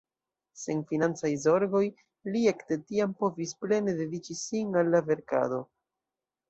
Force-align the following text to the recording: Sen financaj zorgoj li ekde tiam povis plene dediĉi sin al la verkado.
Sen 0.61 0.79
financaj 0.91 1.29
zorgoj 1.43 1.83
li 2.31 2.43
ekde 2.53 2.79
tiam 2.89 3.15
povis 3.23 3.55
plene 3.63 3.97
dediĉi 4.03 4.41
sin 4.45 4.83
al 4.85 4.95
la 4.97 5.09
verkado. 5.13 5.67